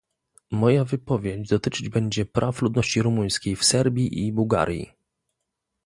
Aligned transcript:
Moja 0.51 0.85
wypowiedź 0.85 1.49
dotyczyć 1.49 1.89
będzie 1.89 2.25
praw 2.25 2.61
ludności 2.61 3.01
rumuńskiej 3.01 3.55
w 3.55 3.63
Serbii 3.65 4.27
i 4.27 4.33
Bułgarii 4.33 4.91